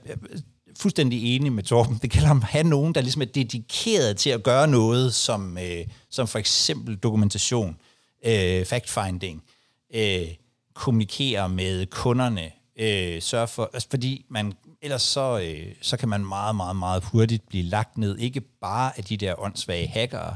fuldstændig 0.79 1.35
enig 1.35 1.53
med 1.53 1.63
Torben. 1.63 1.99
Det 2.01 2.11
gælder 2.11 2.29
om 2.29 2.37
at 2.37 2.43
have 2.43 2.63
nogen, 2.63 2.95
der 2.95 3.01
ligesom 3.01 3.21
er 3.21 3.25
dedikeret 3.25 4.17
til 4.17 4.29
at 4.29 4.43
gøre 4.43 4.67
noget, 4.67 5.13
som, 5.13 5.57
øh, 5.57 5.85
som 6.09 6.27
for 6.27 6.39
eksempel 6.39 6.95
dokumentation 6.95 7.77
øh, 8.25 8.65
fact-finding, 8.65 9.43
øh, 9.95 10.27
kommunikere 10.73 11.49
med 11.49 11.85
kunderne, 11.85 12.51
øh, 12.79 13.21
sørge 13.21 13.47
for, 13.47 13.69
altså 13.73 13.87
fordi 13.89 14.25
man, 14.29 14.53
ellers 14.81 15.01
så, 15.01 15.39
øh, 15.39 15.73
så 15.81 15.97
kan 15.97 16.09
man 16.09 16.25
meget, 16.25 16.55
meget, 16.55 16.75
meget 16.75 17.03
hurtigt 17.03 17.49
blive 17.49 17.63
lagt 17.63 17.97
ned, 17.97 18.17
ikke 18.17 18.41
bare 18.41 18.97
af 18.97 19.03
de 19.03 19.17
der 19.17 19.39
åndssvage 19.39 19.87
hackere, 19.87 20.35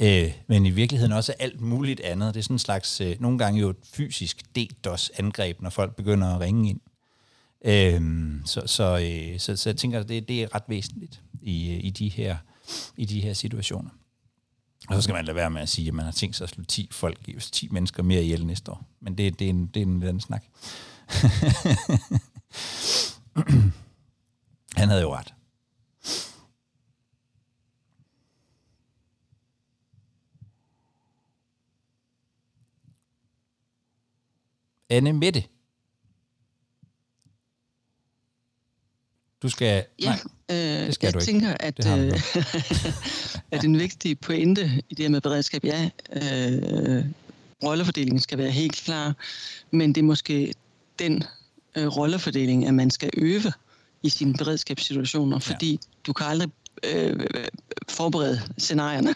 øh, 0.00 0.32
men 0.46 0.66
i 0.66 0.70
virkeligheden 0.70 1.12
også 1.12 1.34
alt 1.38 1.60
muligt 1.60 2.00
andet. 2.00 2.34
Det 2.34 2.40
er 2.40 2.42
sådan 2.42 2.54
en 2.54 2.58
slags, 2.58 3.00
øh, 3.00 3.16
nogle 3.20 3.38
gange 3.38 3.60
jo 3.60 3.70
et 3.70 3.76
fysisk 3.94 4.42
DDoS-angreb, 4.56 5.62
når 5.62 5.70
folk 5.70 5.96
begynder 5.96 6.34
at 6.34 6.40
ringe 6.40 6.70
ind. 6.70 6.80
Øhm, 7.66 8.42
så, 8.44 8.62
så, 8.66 8.98
øh, 8.98 9.40
så, 9.40 9.56
så 9.56 9.70
jeg 9.70 9.76
tænker, 9.76 10.00
at 10.00 10.08
det, 10.08 10.28
det 10.28 10.42
er 10.42 10.54
ret 10.54 10.62
væsentligt 10.68 11.22
i, 11.42 11.70
øh, 11.74 11.84
i, 11.84 11.90
de 11.90 12.08
her, 12.08 12.36
i 12.96 13.04
de 13.04 13.20
her 13.20 13.32
situationer. 13.32 13.90
Og 14.88 14.94
så 14.94 15.02
skal 15.02 15.12
man 15.12 15.24
lade 15.24 15.36
være 15.36 15.50
med 15.50 15.62
at 15.62 15.68
sige, 15.68 15.88
at 15.88 15.94
man 15.94 16.04
har 16.04 16.12
tænkt 16.12 16.36
sig 16.36 16.44
at 16.44 16.50
slå 16.50 16.64
10 16.64 16.88
folk, 16.92 17.40
10 17.40 17.68
mennesker 17.70 18.02
mere 18.02 18.22
ihjel 18.22 18.46
næste 18.46 18.72
år. 18.72 18.86
Men 19.00 19.18
det, 19.18 19.38
det, 19.38 19.44
er, 19.44 19.50
en, 19.50 19.66
det 19.66 19.82
er 19.82 19.86
en 19.86 20.02
anden 20.02 20.20
snak. 20.20 20.44
Han 24.76 24.88
havde 24.88 25.02
jo 25.02 25.14
ret. 25.14 25.34
Anne 34.90 35.12
Mette. 35.12 35.44
Du 39.42 39.48
skal... 39.48 39.84
Ja, 40.02 40.06
nej, 40.06 40.18
øh, 40.50 40.86
det 40.86 40.94
skal 40.94 41.06
jeg 41.06 41.14
du 41.14 41.20
tænker, 41.20 41.50
ikke. 41.50 41.62
at, 41.62 41.76
det 41.76 42.14
øh, 42.14 42.92
at 43.58 43.64
en 43.64 43.78
vigtig 43.78 44.20
pointe 44.20 44.82
i 44.90 44.94
det 44.94 45.04
her 45.04 45.08
med 45.08 45.20
beredskab, 45.20 45.64
ja, 45.64 45.90
øh, 46.12 47.04
rollefordelingen 47.64 48.20
skal 48.20 48.38
være 48.38 48.50
helt 48.50 48.74
klar, 48.74 49.14
men 49.70 49.92
det 49.94 50.00
er 50.00 50.04
måske 50.04 50.54
den 50.98 51.22
øh, 51.76 51.86
rollefordeling, 51.86 52.66
at 52.66 52.74
man 52.74 52.90
skal 52.90 53.10
øve 53.16 53.52
i 54.02 54.08
sine 54.08 54.34
beredskabssituationer, 54.34 55.38
fordi 55.38 55.70
ja. 55.70 55.76
du 56.06 56.12
kan 56.12 56.26
aldrig 56.26 56.50
øh, 56.84 57.26
forberede 57.88 58.40
scenarierne. 58.58 59.14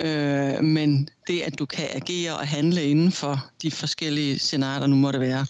øh, 0.06 0.64
men 0.64 1.08
det, 1.26 1.40
at 1.40 1.58
du 1.58 1.66
kan 1.66 1.88
agere 1.92 2.36
og 2.36 2.48
handle 2.48 2.84
inden 2.84 3.12
for 3.12 3.50
de 3.62 3.70
forskellige 3.70 4.38
scenarier, 4.38 4.80
der 4.80 4.86
nu 4.86 4.96
måtte 4.96 5.20
være, 5.20 5.46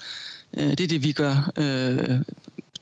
øh, 0.56 0.70
det 0.70 0.80
er 0.80 0.88
det, 0.88 1.02
vi 1.02 1.12
gør. 1.12 1.52
Øh, 1.56 2.20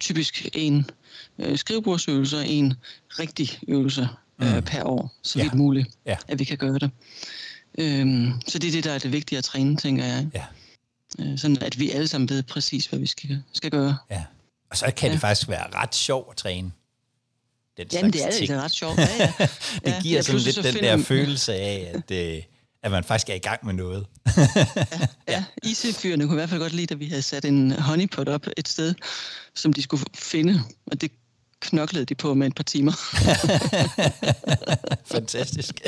typisk 0.00 0.48
en 0.52 0.90
øh, 1.38 1.58
skrivebordsøvelser 1.58 2.40
en 2.40 2.74
rigtig 3.18 3.58
øvelse 3.68 4.08
øh, 4.42 4.56
mm. 4.56 4.62
per 4.62 4.84
år, 4.84 5.14
så 5.22 5.38
vidt 5.38 5.52
ja. 5.52 5.56
muligt, 5.56 5.88
ja. 6.06 6.16
at 6.28 6.38
vi 6.38 6.44
kan 6.44 6.58
gøre 6.58 6.78
det. 6.78 6.90
Øhm, 7.78 8.32
så 8.46 8.58
det 8.58 8.68
er 8.68 8.72
det, 8.72 8.84
der 8.84 8.92
er 8.92 8.98
det 8.98 9.12
vigtige 9.12 9.38
at 9.38 9.44
træne, 9.44 9.76
tænker 9.76 10.04
jeg. 10.04 10.26
Ja. 10.34 10.44
Øh, 11.18 11.38
sådan 11.38 11.62
at 11.62 11.78
vi 11.78 11.90
alle 11.90 12.08
sammen 12.08 12.28
ved 12.28 12.42
præcis, 12.42 12.86
hvad 12.86 12.98
vi 12.98 13.06
skal, 13.06 13.42
skal 13.52 13.70
gøre. 13.70 13.96
Ja. 14.10 14.24
Og 14.70 14.76
så 14.76 14.92
kan 14.96 15.08
ja. 15.08 15.12
det 15.12 15.20
faktisk 15.20 15.48
være 15.48 15.66
ret 15.74 15.94
sjovt 15.94 16.30
at 16.30 16.36
træne. 16.36 16.70
den 17.76 17.86
Jamen, 17.92 18.12
det 18.12 18.26
er 18.26 18.30
ting. 18.30 18.48
det 18.48 18.62
ret 18.62 18.72
sjovt. 18.72 18.98
Ja, 18.98 19.08
ja. 19.18 19.32
det 19.84 19.90
ja, 19.90 20.00
giver 20.02 20.22
sådan 20.22 20.40
lidt 20.40 20.56
den 20.56 20.74
der 20.74 20.98
følelse 21.02 21.54
af, 21.54 21.92
at, 21.94 22.10
øh, 22.10 22.42
at 22.82 22.90
man 22.90 23.04
faktisk 23.04 23.30
er 23.30 23.34
i 23.34 23.38
gang 23.38 23.66
med 23.66 23.74
noget. 23.74 24.06
ja, 24.36 24.36
ja. 25.28 25.44
IC-fyrene 25.62 26.24
kunne 26.24 26.34
i 26.34 26.38
hvert 26.38 26.48
fald 26.48 26.60
godt 26.60 26.72
lide, 26.72 26.94
at 26.94 27.00
vi 27.00 27.06
havde 27.06 27.22
sat 27.22 27.44
en 27.44 27.72
honeypot 27.72 28.28
op 28.28 28.46
et 28.56 28.68
sted, 28.68 28.94
som 29.54 29.72
de 29.72 29.82
skulle 29.82 30.04
finde, 30.14 30.60
og 30.86 31.00
det 31.00 31.12
knoklede 31.60 32.04
de 32.04 32.14
på 32.14 32.34
med 32.34 32.46
et 32.46 32.54
par 32.54 32.62
timer. 32.62 32.92
Fantastisk. 35.14 35.80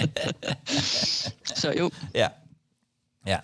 Så 1.44 1.74
jo. 1.78 1.90
Ja. 2.14 2.28
Ja. 3.26 3.38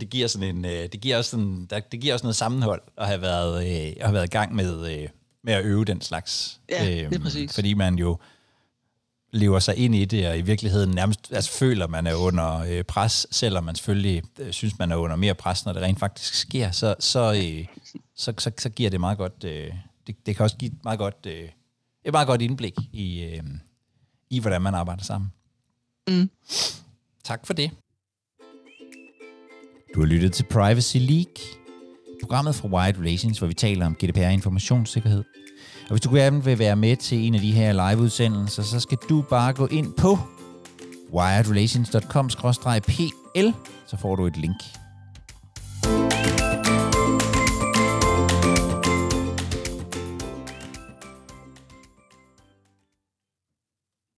Det 0.00 0.10
giver 0.10 0.28
sådan 0.28 0.56
en, 0.56 0.64
øh, 0.64 0.88
det 0.92 1.00
giver 1.00 1.16
også 1.16 1.30
sådan, 1.30 1.66
der, 1.70 1.80
det 1.80 2.00
giver 2.00 2.14
også 2.14 2.24
noget 2.24 2.36
sammenhold 2.36 2.82
at 2.96 3.06
have 3.06 3.20
været, 3.20 3.66
øh, 3.66 3.92
at 3.96 4.02
have 4.02 4.14
været 4.14 4.26
i 4.26 4.30
gang 4.30 4.54
med, 4.54 4.92
øh, 4.92 5.08
med 5.44 5.52
at 5.52 5.64
øve 5.64 5.84
den 5.84 6.00
slags. 6.00 6.60
Ja, 6.70 6.84
det 6.84 7.00
er 7.00 7.08
øhm, 7.12 7.22
præcis. 7.22 7.54
Fordi 7.54 7.74
man 7.74 7.94
jo 7.94 8.18
lever 9.30 9.58
sig 9.58 9.76
ind 9.76 9.94
i 9.94 10.04
det, 10.04 10.28
og 10.28 10.38
i 10.38 10.42
virkeligheden 10.42 10.90
nærmest 10.90 11.32
altså, 11.32 11.50
føler, 11.52 11.86
man 11.86 12.06
er 12.06 12.14
under 12.14 12.58
øh, 12.58 12.84
pres, 12.84 13.26
selvom 13.30 13.64
man 13.64 13.74
selvfølgelig 13.74 14.22
øh, 14.38 14.52
synes, 14.52 14.78
man 14.78 14.92
er 14.92 14.96
under 14.96 15.16
mere 15.16 15.34
pres, 15.34 15.64
når 15.64 15.72
det 15.72 15.82
rent 15.82 15.98
faktisk 15.98 16.34
sker, 16.34 16.70
så, 16.70 16.94
så, 16.98 17.32
øh, 17.32 17.66
så, 18.14 18.32
så, 18.38 18.50
så 18.58 18.68
giver 18.68 18.90
det 18.90 19.00
meget 19.00 19.18
godt, 19.18 19.44
øh, 19.44 19.72
det, 20.06 20.26
det 20.26 20.36
kan 20.36 20.44
også 20.44 20.56
give 20.56 20.72
meget 20.84 20.98
godt, 20.98 21.26
øh, 21.26 21.48
et 22.04 22.12
meget 22.12 22.26
godt 22.26 22.42
indblik 22.42 22.74
i, 22.92 23.22
øh, 23.22 23.42
i, 24.30 24.40
hvordan 24.40 24.62
man 24.62 24.74
arbejder 24.74 25.02
sammen. 25.02 25.32
Mm. 26.08 26.30
Tak 27.24 27.46
for 27.46 27.54
det. 27.54 27.70
Du 29.94 30.00
har 30.00 30.06
lyttet 30.06 30.32
til 30.32 30.44
Privacy 30.44 30.96
League, 30.96 31.44
programmet 32.22 32.54
fra 32.54 32.68
Wired 32.68 32.98
Relations, 32.98 33.38
hvor 33.38 33.46
vi 33.46 33.54
taler 33.54 33.86
om 33.86 33.94
GDPR 33.94 34.20
informationssikkerhed. 34.20 35.24
Og 35.88 35.94
hvis 35.94 36.00
du 36.00 36.14
gerne 36.14 36.44
vil 36.44 36.58
være 36.58 36.76
med 36.76 36.96
til 36.96 37.26
en 37.26 37.34
af 37.34 37.40
de 37.40 37.52
her 37.52 37.90
liveudsendelser, 37.90 38.62
så 38.62 38.80
skal 38.80 38.98
du 39.08 39.22
bare 39.22 39.52
gå 39.52 39.66
ind 39.66 39.92
på 39.92 40.18
wiredrelations.com-pl, 41.12 43.52
så 43.86 43.96
får 43.96 44.16
du 44.16 44.26
et 44.26 44.36
link. 44.36 44.56